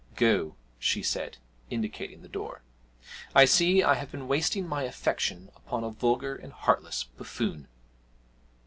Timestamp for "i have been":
3.83-4.27